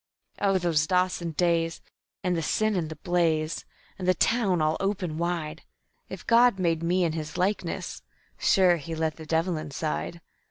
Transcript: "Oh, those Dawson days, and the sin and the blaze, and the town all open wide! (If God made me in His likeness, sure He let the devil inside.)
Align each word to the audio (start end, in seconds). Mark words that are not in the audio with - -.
"Oh, 0.39 0.57
those 0.57 0.87
Dawson 0.87 1.33
days, 1.33 1.79
and 2.23 2.35
the 2.35 2.41
sin 2.41 2.75
and 2.75 2.89
the 2.89 2.95
blaze, 2.95 3.65
and 3.99 4.07
the 4.07 4.15
town 4.15 4.59
all 4.59 4.75
open 4.79 5.19
wide! 5.19 5.61
(If 6.09 6.25
God 6.25 6.57
made 6.57 6.81
me 6.81 7.03
in 7.03 7.11
His 7.13 7.37
likeness, 7.37 8.01
sure 8.39 8.77
He 8.77 8.95
let 8.95 9.17
the 9.17 9.27
devil 9.27 9.57
inside.) 9.57 10.19